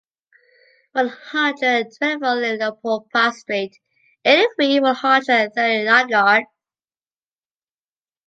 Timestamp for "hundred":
1.09-1.61, 4.95-5.29